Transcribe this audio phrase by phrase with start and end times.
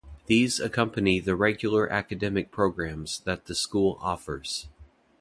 [0.25, 4.67] These accompany the regular academic programs that the school offers.